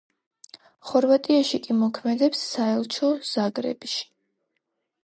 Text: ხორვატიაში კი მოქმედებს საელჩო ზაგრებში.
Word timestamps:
ხორვატიაში 0.91 1.59
კი 1.67 1.77
მოქმედებს 1.83 2.43
საელჩო 2.55 3.13
ზაგრებში. 3.35 4.07